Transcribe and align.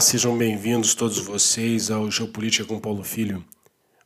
sejam 0.00 0.36
bem-vindos 0.36 0.94
todos 0.94 1.18
vocês 1.18 1.90
ao 1.90 2.10
Geopolítica 2.10 2.64
com 2.64 2.80
Paulo 2.80 3.04
Filho. 3.04 3.44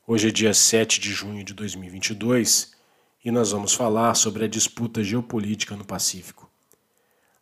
Hoje 0.06 0.28
é 0.28 0.30
dia 0.32 0.52
7 0.52 0.98
de 0.98 1.10
junho 1.10 1.44
de 1.44 1.54
2022 1.54 2.72
e 3.24 3.30
nós 3.30 3.52
vamos 3.52 3.72
falar 3.72 4.14
sobre 4.14 4.44
a 4.44 4.48
disputa 4.48 5.04
geopolítica 5.04 5.76
no 5.76 5.84
Pacífico. 5.84 6.50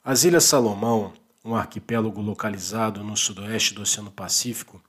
As 0.04 0.24
Ilhas 0.24 0.44
Salomão, 0.44 1.12
um 1.44 1.54
arquipélago 1.54 2.20
localizado 2.20 3.02
no 3.02 3.16
sudoeste 3.16 3.72
do 3.72 3.82
Oceano 3.82 4.10
Pacífico, 4.10 4.82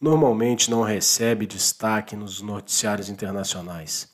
normalmente 0.00 0.70
não 0.70 0.82
recebe 0.82 1.46
destaque 1.46 2.16
nos 2.16 2.40
noticiários 2.40 3.08
internacionais. 3.08 4.08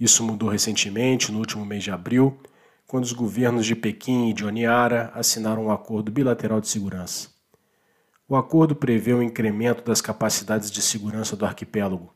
Isso 0.00 0.22
mudou 0.22 0.48
recentemente, 0.48 1.30
no 1.30 1.38
último 1.38 1.66
mês 1.66 1.84
de 1.84 1.90
abril, 1.90 2.40
quando 2.86 3.04
os 3.04 3.12
governos 3.12 3.66
de 3.66 3.74
Pequim 3.74 4.30
e 4.30 4.32
de 4.32 4.44
Oniara 4.44 5.10
assinaram 5.14 5.66
um 5.66 5.70
acordo 5.70 6.10
bilateral 6.10 6.60
de 6.60 6.68
segurança. 6.68 7.35
O 8.28 8.34
acordo 8.34 8.74
prevê 8.74 9.12
o 9.12 9.18
um 9.18 9.22
incremento 9.22 9.84
das 9.84 10.00
capacidades 10.00 10.70
de 10.70 10.82
segurança 10.82 11.36
do 11.36 11.46
arquipélago. 11.46 12.12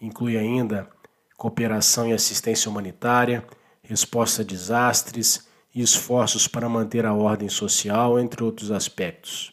Inclui 0.00 0.38
ainda 0.38 0.88
cooperação 1.36 2.08
e 2.08 2.12
assistência 2.12 2.70
humanitária, 2.70 3.46
resposta 3.82 4.40
a 4.40 4.44
desastres 4.44 5.46
e 5.74 5.82
esforços 5.82 6.48
para 6.48 6.68
manter 6.68 7.04
a 7.04 7.12
ordem 7.12 7.50
social, 7.50 8.18
entre 8.18 8.42
outros 8.42 8.70
aspectos. 8.70 9.52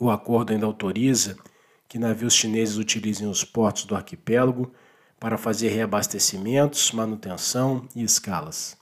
O 0.00 0.10
acordo 0.10 0.52
ainda 0.52 0.64
autoriza 0.64 1.36
que 1.86 1.98
navios 1.98 2.34
chineses 2.34 2.76
utilizem 2.76 3.28
os 3.28 3.44
portos 3.44 3.84
do 3.84 3.94
arquipélago 3.94 4.72
para 5.18 5.36
fazer 5.36 5.68
reabastecimentos, 5.68 6.92
manutenção 6.92 7.86
e 7.94 8.02
escalas. 8.02 8.76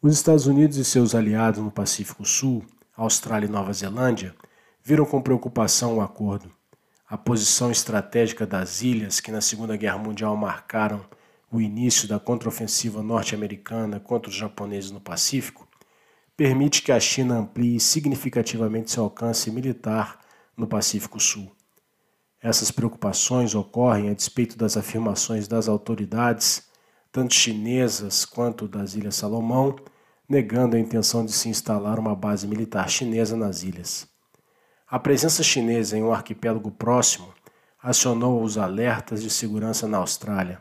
Os 0.00 0.12
Estados 0.12 0.46
Unidos 0.46 0.76
e 0.76 0.84
seus 0.84 1.14
aliados 1.14 1.60
no 1.60 1.70
Pacífico 1.70 2.24
Sul, 2.24 2.64
Austrália 2.96 3.46
e 3.46 3.50
Nova 3.50 3.72
Zelândia, 3.72 4.34
viram 4.86 5.04
com 5.04 5.20
preocupação 5.20 5.96
o 5.96 6.00
acordo. 6.00 6.48
A 7.08 7.18
posição 7.18 7.72
estratégica 7.72 8.46
das 8.46 8.82
ilhas, 8.82 9.18
que 9.18 9.32
na 9.32 9.40
Segunda 9.40 9.76
Guerra 9.76 9.98
Mundial 9.98 10.36
marcaram 10.36 11.04
o 11.50 11.60
início 11.60 12.06
da 12.06 12.20
contraofensiva 12.20 13.02
norte-americana 13.02 13.98
contra 13.98 14.30
os 14.30 14.36
japoneses 14.36 14.92
no 14.92 15.00
Pacífico, 15.00 15.66
permite 16.36 16.82
que 16.82 16.92
a 16.92 17.00
China 17.00 17.38
amplie 17.38 17.80
significativamente 17.80 18.92
seu 18.92 19.02
alcance 19.02 19.50
militar 19.50 20.20
no 20.56 20.68
Pacífico 20.68 21.18
Sul. 21.18 21.50
Essas 22.40 22.70
preocupações 22.70 23.56
ocorrem 23.56 24.10
a 24.10 24.14
despeito 24.14 24.56
das 24.56 24.76
afirmações 24.76 25.48
das 25.48 25.66
autoridades, 25.68 26.62
tanto 27.10 27.34
chinesas 27.34 28.24
quanto 28.24 28.68
das 28.68 28.94
Ilhas 28.94 29.16
Salomão, 29.16 29.74
negando 30.28 30.76
a 30.76 30.78
intenção 30.78 31.26
de 31.26 31.32
se 31.32 31.48
instalar 31.48 31.98
uma 31.98 32.14
base 32.14 32.46
militar 32.46 32.88
chinesa 32.88 33.36
nas 33.36 33.64
ilhas. 33.64 34.14
A 34.88 35.00
presença 35.00 35.42
chinesa 35.42 35.98
em 35.98 36.04
um 36.04 36.12
arquipélago 36.12 36.70
próximo 36.70 37.34
acionou 37.82 38.40
os 38.40 38.56
alertas 38.56 39.20
de 39.20 39.28
segurança 39.28 39.88
na 39.88 39.98
Austrália. 39.98 40.60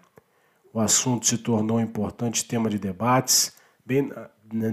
O 0.74 0.80
assunto 0.80 1.28
se 1.28 1.38
tornou 1.38 1.78
um 1.78 1.82
importante 1.82 2.44
tema 2.44 2.68
de 2.68 2.80
debates, 2.80 3.54
bem, 3.86 4.12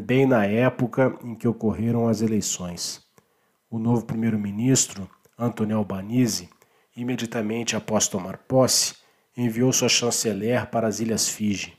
bem 0.06 0.24
na 0.24 0.46
época 0.46 1.14
em 1.22 1.34
que 1.34 1.46
ocorreram 1.46 2.08
as 2.08 2.22
eleições. 2.22 3.02
O 3.70 3.78
novo 3.78 4.06
primeiro-ministro, 4.06 5.06
Anthony 5.38 5.74
Albanese, 5.74 6.48
imediatamente 6.96 7.76
após 7.76 8.08
tomar 8.08 8.38
posse, 8.38 8.94
enviou 9.36 9.70
sua 9.70 9.88
chanceler 9.90 10.66
para 10.70 10.88
as 10.88 10.98
Ilhas 10.98 11.28
Fiji. 11.28 11.76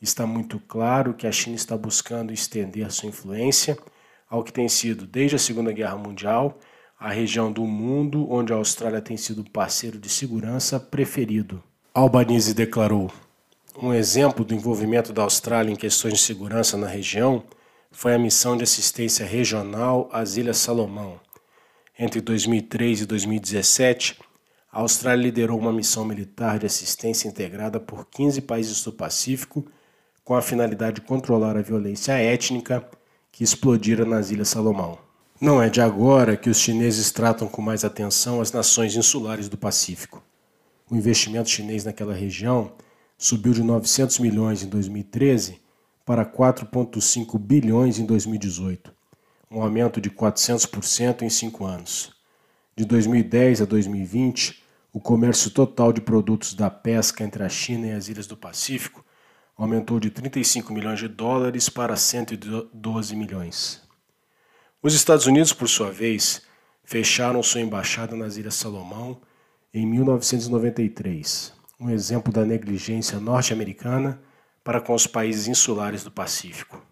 Está 0.00 0.26
muito 0.26 0.58
claro 0.58 1.12
que 1.12 1.26
a 1.26 1.32
China 1.32 1.54
está 1.54 1.76
buscando 1.76 2.32
estender 2.32 2.90
sua 2.90 3.10
influência 3.10 3.76
ao 4.26 4.42
que 4.42 4.52
tem 4.52 4.70
sido, 4.70 5.06
desde 5.06 5.36
a 5.36 5.38
Segunda 5.38 5.70
Guerra 5.70 5.98
Mundial, 5.98 6.58
a 6.98 7.10
região 7.10 7.52
do 7.52 7.64
mundo 7.64 8.30
onde 8.30 8.52
a 8.52 8.56
Austrália 8.56 9.00
tem 9.00 9.16
sido 9.16 9.40
o 9.42 9.50
parceiro 9.50 9.98
de 9.98 10.08
segurança 10.08 10.78
preferido. 10.78 11.62
Albanese 11.92 12.54
declarou: 12.54 13.10
Um 13.80 13.92
exemplo 13.92 14.44
do 14.44 14.54
envolvimento 14.54 15.12
da 15.12 15.22
Austrália 15.22 15.72
em 15.72 15.76
questões 15.76 16.14
de 16.14 16.20
segurança 16.20 16.76
na 16.76 16.86
região 16.86 17.42
foi 17.90 18.14
a 18.14 18.18
missão 18.18 18.56
de 18.56 18.64
assistência 18.64 19.24
regional 19.24 20.08
às 20.12 20.36
Ilhas 20.36 20.58
Salomão. 20.58 21.20
Entre 21.98 22.20
2003 22.20 23.02
e 23.02 23.06
2017, 23.06 24.18
a 24.72 24.80
Austrália 24.80 25.22
liderou 25.22 25.56
uma 25.56 25.72
missão 25.72 26.04
militar 26.04 26.58
de 26.58 26.66
assistência 26.66 27.28
integrada 27.28 27.78
por 27.78 28.06
15 28.06 28.40
países 28.42 28.82
do 28.82 28.92
Pacífico 28.92 29.64
com 30.24 30.34
a 30.34 30.42
finalidade 30.42 30.96
de 30.96 31.06
controlar 31.06 31.56
a 31.56 31.62
violência 31.62 32.14
étnica 32.14 32.84
que 33.30 33.44
explodira 33.44 34.04
nas 34.04 34.32
Ilhas 34.32 34.48
Salomão. 34.48 35.03
Não 35.44 35.62
é 35.62 35.68
de 35.68 35.82
agora 35.82 36.38
que 36.38 36.48
os 36.48 36.58
chineses 36.58 37.10
tratam 37.10 37.46
com 37.46 37.60
mais 37.60 37.84
atenção 37.84 38.40
as 38.40 38.50
nações 38.50 38.96
insulares 38.96 39.46
do 39.46 39.58
Pacífico. 39.58 40.24
O 40.90 40.96
investimento 40.96 41.50
chinês 41.50 41.84
naquela 41.84 42.14
região 42.14 42.72
subiu 43.18 43.52
de 43.52 43.62
900 43.62 44.20
milhões 44.20 44.62
em 44.62 44.68
2013 44.70 45.60
para 46.02 46.24
4,5 46.24 47.38
bilhões 47.38 47.98
em 47.98 48.06
2018, 48.06 48.90
um 49.50 49.60
aumento 49.60 50.00
de 50.00 50.08
400% 50.08 51.20
em 51.20 51.28
cinco 51.28 51.66
anos. 51.66 52.14
De 52.74 52.86
2010 52.86 53.60
a 53.60 53.64
2020, 53.66 54.62
o 54.94 54.98
comércio 54.98 55.50
total 55.50 55.92
de 55.92 56.00
produtos 56.00 56.54
da 56.54 56.70
pesca 56.70 57.22
entre 57.22 57.42
a 57.42 57.50
China 57.50 57.88
e 57.88 57.92
as 57.92 58.08
ilhas 58.08 58.26
do 58.26 58.34
Pacífico 58.34 59.04
aumentou 59.58 60.00
de 60.00 60.08
35 60.08 60.72
milhões 60.72 61.00
de 61.00 61.06
dólares 61.06 61.68
para 61.68 61.96
112 61.96 63.14
milhões. 63.14 63.83
Os 64.84 64.92
Estados 64.92 65.24
Unidos, 65.24 65.50
por 65.50 65.66
sua 65.66 65.90
vez, 65.90 66.42
fecharam 66.84 67.42
sua 67.42 67.62
embaixada 67.62 68.14
nas 68.14 68.36
Ilhas 68.36 68.56
Salomão 68.56 69.18
em 69.72 69.86
1993, 69.86 71.54
um 71.80 71.88
exemplo 71.88 72.30
da 72.30 72.44
negligência 72.44 73.18
norte-americana 73.18 74.20
para 74.62 74.82
com 74.82 74.92
os 74.92 75.06
países 75.06 75.48
insulares 75.48 76.04
do 76.04 76.10
Pacífico. 76.10 76.86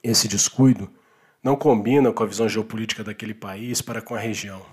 Esse 0.00 0.28
descuido 0.28 0.88
não 1.42 1.56
combina 1.56 2.12
com 2.12 2.22
a 2.22 2.26
visão 2.26 2.48
geopolítica 2.48 3.02
daquele 3.02 3.34
país 3.34 3.82
para 3.82 4.00
com 4.00 4.14
a 4.14 4.20
região. 4.20 4.64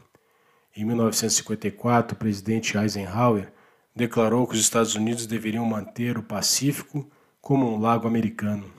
Em 0.78 0.86
1954, 0.86 2.16
o 2.16 2.20
presidente 2.20 2.78
Eisenhower 2.78 3.52
declarou 3.96 4.46
que 4.46 4.54
os 4.54 4.62
Estados 4.62 4.94
Unidos 4.94 5.26
deveriam 5.26 5.66
manter 5.66 6.16
o 6.16 6.22
Pacífico 6.22 7.10
como 7.42 7.68
um 7.68 7.80
lago 7.80 8.08
americano. 8.08 8.79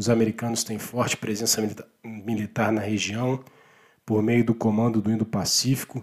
Os 0.00 0.08
americanos 0.08 0.64
têm 0.64 0.78
forte 0.78 1.14
presença 1.14 1.60
militar 2.02 2.72
na 2.72 2.80
região 2.80 3.44
por 4.06 4.22
meio 4.22 4.42
do 4.42 4.54
Comando 4.54 4.98
do 4.98 5.12
Indo-Pacífico, 5.12 6.02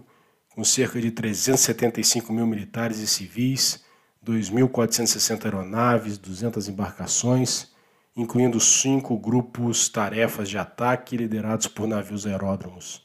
com 0.54 0.62
cerca 0.62 1.00
de 1.00 1.10
375 1.10 2.32
mil 2.32 2.46
militares 2.46 2.98
e 2.98 3.08
civis, 3.08 3.84
2.460 4.24 5.46
aeronaves, 5.46 6.16
200 6.16 6.68
embarcações, 6.68 7.72
incluindo 8.16 8.60
cinco 8.60 9.18
grupos 9.18 9.88
tarefas 9.88 10.48
de 10.48 10.56
ataque 10.56 11.16
liderados 11.16 11.66
por 11.66 11.88
navios 11.88 12.24
aeródromos. 12.24 13.02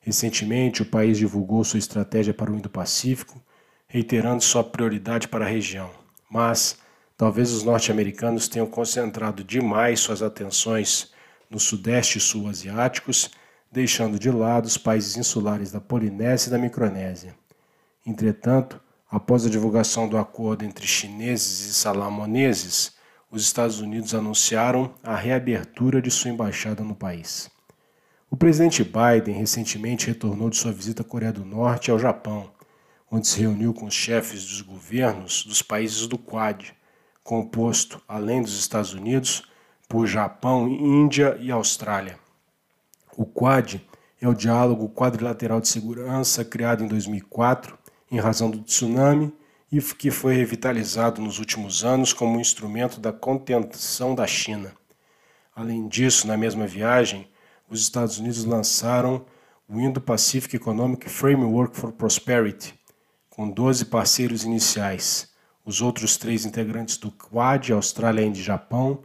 Recentemente, 0.00 0.80
o 0.80 0.86
país 0.86 1.18
divulgou 1.18 1.62
sua 1.62 1.78
estratégia 1.78 2.32
para 2.32 2.50
o 2.50 2.56
Indo-Pacífico, 2.56 3.38
reiterando 3.86 4.42
sua 4.42 4.64
prioridade 4.64 5.28
para 5.28 5.44
a 5.44 5.48
região. 5.48 5.90
Mas 6.30 6.78
talvez 7.16 7.52
os 7.52 7.62
norte-americanos 7.62 8.48
tenham 8.48 8.66
concentrado 8.66 9.44
demais 9.44 10.00
suas 10.00 10.22
atenções 10.22 11.12
no 11.50 11.60
Sudeste 11.60 12.18
e 12.18 12.20
Sul 12.20 12.48
asiáticos, 12.48 13.30
deixando 13.70 14.18
de 14.18 14.30
lado 14.30 14.66
os 14.66 14.76
países 14.76 15.16
insulares 15.16 15.70
da 15.70 15.80
Polinésia 15.80 16.48
e 16.48 16.50
da 16.50 16.58
Micronésia. 16.58 17.34
Entretanto, 18.06 18.80
após 19.10 19.46
a 19.46 19.50
divulgação 19.50 20.08
do 20.08 20.18
acordo 20.18 20.64
entre 20.64 20.86
chineses 20.86 21.68
e 21.68 21.74
salamoneses, 21.74 22.92
os 23.30 23.42
Estados 23.42 23.80
Unidos 23.80 24.14
anunciaram 24.14 24.94
a 25.02 25.16
reabertura 25.16 26.02
de 26.02 26.10
sua 26.10 26.30
embaixada 26.30 26.82
no 26.84 26.94
país. 26.94 27.50
O 28.30 28.36
presidente 28.36 28.82
Biden 28.82 29.36
recentemente 29.36 30.06
retornou 30.06 30.50
de 30.50 30.56
sua 30.56 30.72
visita 30.72 31.02
à 31.02 31.04
Coreia 31.04 31.32
do 31.32 31.44
Norte 31.44 31.88
e 31.88 31.90
ao 31.90 31.98
Japão, 31.98 32.50
onde 33.10 33.28
se 33.28 33.40
reuniu 33.40 33.74
com 33.74 33.86
os 33.86 33.94
chefes 33.94 34.44
dos 34.44 34.62
governos 34.62 35.44
dos 35.44 35.60
países 35.60 36.06
do 36.06 36.18
Quad, 36.18 36.72
composto, 37.22 38.02
além 38.06 38.42
dos 38.42 38.58
Estados 38.58 38.94
Unidos, 38.94 39.44
por 39.88 40.06
Japão, 40.06 40.68
Índia 40.68 41.36
e 41.40 41.50
Austrália. 41.50 42.18
O 43.16 43.26
Quad 43.26 43.80
é 44.20 44.28
o 44.28 44.34
diálogo 44.34 44.88
quadrilateral 44.88 45.60
de 45.60 45.68
segurança 45.68 46.44
criado 46.44 46.82
em 46.82 46.88
2004 46.88 47.78
em 48.10 48.18
razão 48.18 48.50
do 48.50 48.62
tsunami 48.62 49.32
e 49.70 49.80
que 49.80 50.10
foi 50.10 50.34
revitalizado 50.34 51.20
nos 51.20 51.38
últimos 51.38 51.82
anos 51.82 52.12
como 52.12 52.36
um 52.36 52.40
instrumento 52.40 53.00
da 53.00 53.12
contenção 53.12 54.14
da 54.14 54.26
China. 54.26 54.72
Além 55.54 55.88
disso, 55.88 56.26
na 56.26 56.36
mesma 56.36 56.66
viagem, 56.66 57.28
os 57.68 57.80
Estados 57.80 58.18
Unidos 58.18 58.44
lançaram 58.44 59.24
o 59.66 59.80
Indo-Pacific 59.80 60.54
Economic 60.54 61.08
Framework 61.08 61.74
for 61.74 61.92
Prosperity, 61.92 62.74
com 63.30 63.48
12 63.50 63.86
parceiros 63.86 64.44
iniciais, 64.44 65.31
os 65.64 65.80
outros 65.80 66.16
três 66.16 66.44
integrantes 66.44 66.96
do 66.96 67.10
Quad, 67.10 67.70
Austrália, 67.72 68.24
Índia 68.24 68.40
e 68.40 68.44
Japão, 68.44 69.02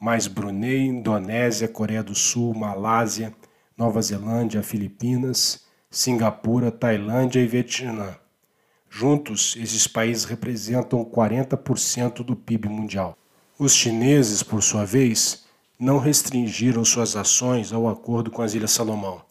mais 0.00 0.26
Brunei, 0.26 0.86
Indonésia, 0.86 1.68
Coreia 1.68 2.02
do 2.02 2.14
Sul, 2.14 2.54
Malásia, 2.54 3.34
Nova 3.76 4.00
Zelândia, 4.00 4.62
Filipinas, 4.62 5.66
Singapura, 5.90 6.70
Tailândia 6.70 7.40
e 7.40 7.46
Vietnã. 7.46 8.16
Juntos, 8.90 9.56
esses 9.58 9.86
países 9.86 10.24
representam 10.24 11.04
40% 11.04 12.24
do 12.24 12.34
PIB 12.34 12.68
mundial. 12.68 13.16
Os 13.58 13.74
chineses, 13.74 14.42
por 14.42 14.62
sua 14.62 14.84
vez, 14.84 15.44
não 15.78 15.98
restringiram 15.98 16.84
suas 16.84 17.14
ações 17.16 17.72
ao 17.72 17.88
acordo 17.88 18.30
com 18.30 18.42
as 18.42 18.54
Ilhas 18.54 18.70
Salomão. 18.70 19.22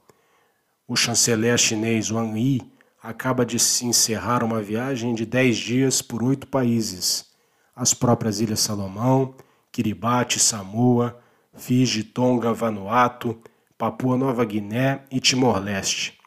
O 0.88 0.96
chanceler 0.96 1.58
chinês 1.58 2.12
Wang 2.12 2.40
Yi 2.40 2.62
acaba 3.08 3.46
de 3.46 3.58
se 3.58 3.86
encerrar 3.86 4.44
uma 4.44 4.62
viagem 4.62 5.16
de 5.16 5.26
10 5.26 5.58
dias 5.58 6.02
por 6.02 6.22
oito 6.22 6.46
países: 6.46 7.26
as 7.74 7.94
próprias 7.94 8.42
Ilhas 8.42 8.60
Salomão, 8.60 9.34
Kiribati, 9.72 10.40
Samoa, 10.40 11.18
Fiji, 11.56 12.04
Tonga, 12.04 12.52
Vanuatu, 12.52 13.42
Papua 13.78 14.18
Nova 14.18 14.44
Guiné 14.44 15.06
e 15.10 15.22
Timor-Leste. 15.22 16.20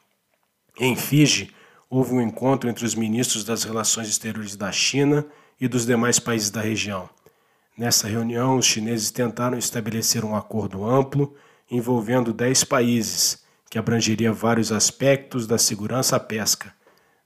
Em 0.79 0.97
Fiji, 0.97 1.55
houve 1.91 2.15
um 2.15 2.23
encontro 2.23 2.71
entre 2.71 2.87
os 2.87 2.95
ministros 2.95 3.45
das 3.45 3.63
Relações 3.63 4.09
Exteriores 4.09 4.57
da 4.57 4.73
China 4.73 5.27
e 5.61 5.69
dos 5.69 5.85
demais 5.85 6.19
países 6.19 6.49
da 6.49 6.63
região. 6.63 7.11
Nessa 7.77 8.09
reunião, 8.09 8.57
os 8.57 8.65
chineses 8.65 9.11
tentaram 9.11 9.59
estabelecer 9.59 10.25
um 10.25 10.35
acordo 10.35 10.89
amplo 10.89 11.35
envolvendo 11.71 12.33
dez 12.33 12.65
países, 12.65 13.45
que 13.71 13.79
abrangeria 13.79 14.33
vários 14.33 14.73
aspectos 14.73 15.47
da 15.47 15.57
segurança 15.57 16.17
à 16.17 16.21
pesca. 16.21 16.75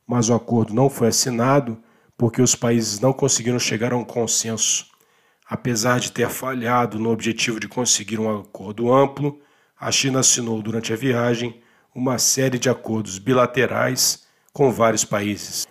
Mas 0.06 0.28
o 0.28 0.34
acordo 0.34 0.74
não 0.74 0.90
foi 0.90 1.08
assinado 1.08 1.82
porque 2.18 2.42
os 2.42 2.54
países 2.54 3.00
não 3.00 3.14
conseguiram 3.14 3.58
chegar 3.58 3.94
a 3.94 3.96
um 3.96 4.04
consenso. 4.04 4.86
Apesar 5.48 5.98
de 5.98 6.12
ter 6.12 6.28
falhado 6.28 6.98
no 6.98 7.10
objetivo 7.10 7.58
de 7.58 7.66
conseguir 7.66 8.20
um 8.20 8.40
acordo 8.40 8.92
amplo, 8.92 9.40
a 9.80 9.90
China 9.90 10.20
assinou 10.20 10.60
durante 10.60 10.92
a 10.92 10.96
viagem 10.96 11.62
uma 11.94 12.18
série 12.18 12.58
de 12.58 12.68
acordos 12.68 13.18
bilaterais 13.18 14.26
com 14.52 14.70
vários 14.70 15.04
países. 15.04 15.66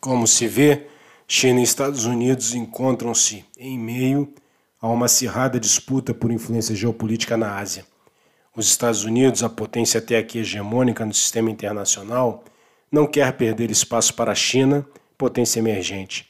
Como 0.00 0.26
se 0.26 0.48
vê, 0.48 0.86
China 1.28 1.60
e 1.60 1.62
Estados 1.62 2.06
Unidos 2.06 2.54
encontram-se 2.54 3.44
em 3.58 3.78
meio 3.78 4.32
a 4.80 4.88
uma 4.88 5.06
acirrada 5.06 5.60
disputa 5.60 6.14
por 6.14 6.30
influência 6.30 6.74
geopolítica 6.74 7.36
na 7.36 7.58
Ásia. 7.58 7.84
Os 8.56 8.68
Estados 8.68 9.04
Unidos, 9.04 9.42
a 9.42 9.50
potência 9.50 9.98
até 9.98 10.16
aqui 10.16 10.38
hegemônica 10.38 11.04
no 11.04 11.12
sistema 11.12 11.50
internacional, 11.50 12.42
não 12.90 13.06
quer 13.06 13.34
perder 13.34 13.70
espaço 13.70 14.14
para 14.14 14.32
a 14.32 14.34
China, 14.34 14.86
potência 15.18 15.58
emergente. 15.58 16.26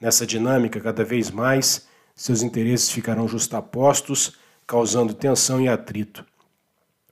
Nessa 0.00 0.26
dinâmica, 0.26 0.80
cada 0.80 1.04
vez 1.04 1.30
mais, 1.30 1.86
seus 2.14 2.40
interesses 2.40 2.90
ficarão 2.90 3.28
justapostos, 3.28 4.32
causando 4.66 5.12
tensão 5.12 5.60
e 5.60 5.68
atrito. 5.68 6.24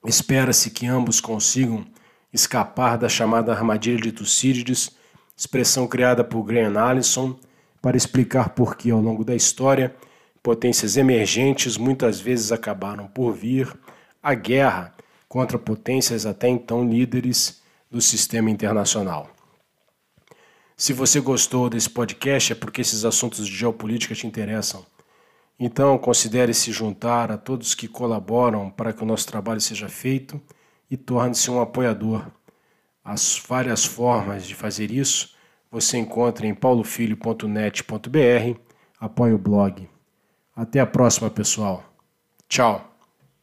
Espera-se 0.03 0.71
que 0.71 0.87
ambos 0.87 1.21
consigam 1.21 1.85
escapar 2.33 2.97
da 2.97 3.07
chamada 3.07 3.53
armadilha 3.53 4.01
de 4.01 4.11
Tucídides 4.11 4.89
expressão 5.37 5.87
criada 5.87 6.23
por 6.23 6.41
Graham 6.41 6.79
Allison 6.79 7.37
para 7.79 7.95
explicar 7.95 8.49
por 8.49 8.75
que, 8.75 8.89
ao 8.89 8.99
longo 8.99 9.23
da 9.23 9.35
história, 9.35 9.95
potências 10.41 10.97
emergentes 10.97 11.77
muitas 11.77 12.19
vezes 12.19 12.51
acabaram 12.51 13.05
por 13.05 13.33
vir 13.33 13.71
à 14.21 14.33
guerra 14.33 14.93
contra 15.27 15.59
potências 15.59 16.25
até 16.25 16.47
então 16.47 16.87
líderes 16.87 17.61
do 17.89 18.01
sistema 18.01 18.49
internacional. 18.49 19.29
Se 20.75 20.93
você 20.93 21.19
gostou 21.19 21.69
desse 21.69 21.89
podcast 21.89 22.53
é 22.53 22.55
porque 22.55 22.81
esses 22.81 23.03
assuntos 23.03 23.47
de 23.47 23.55
geopolítica 23.55 24.13
te 24.13 24.27
interessam. 24.27 24.85
Então, 25.59 25.97
considere 25.97 26.53
se 26.53 26.71
juntar 26.71 27.31
a 27.31 27.37
todos 27.37 27.73
que 27.73 27.87
colaboram 27.87 28.69
para 28.69 28.93
que 28.93 29.01
o 29.01 29.05
nosso 29.05 29.25
trabalho 29.25 29.59
seja 29.59 29.89
feito 29.89 30.39
e 30.89 30.95
torne-se 30.95 31.49
um 31.49 31.59
apoiador. 31.59 32.27
As 33.03 33.41
várias 33.47 33.83
formas 33.83 34.45
de 34.45 34.53
fazer 34.53 34.91
isso 34.91 35.35
você 35.71 35.97
encontra 35.97 36.45
em 36.45 36.53
paulofilho.net.br. 36.53 38.59
Apoie 38.99 39.33
o 39.33 39.37
blog. 39.37 39.87
Até 40.55 40.79
a 40.79 40.85
próxima, 40.85 41.29
pessoal. 41.29 41.83
Tchau. 42.47 42.96